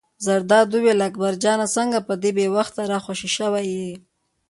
[0.25, 3.91] زرداد وویل: اکبر جانه څنګه په دې بې وخته را خوشې شوی یې.